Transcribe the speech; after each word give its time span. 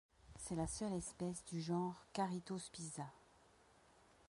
C'est 0.39 0.55
la 0.55 0.65
seule 0.65 0.93
espèce 0.93 1.45
du 1.45 1.61
genre 1.61 2.07
Charitospiza. 2.15 3.05